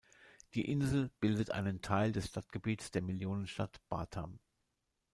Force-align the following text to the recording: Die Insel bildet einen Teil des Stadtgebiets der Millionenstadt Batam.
Die 0.55 0.67
Insel 0.67 1.11
bildet 1.19 1.51
einen 1.51 1.83
Teil 1.83 2.11
des 2.11 2.29
Stadtgebiets 2.29 2.89
der 2.89 3.03
Millionenstadt 3.03 3.79
Batam. 3.87 4.39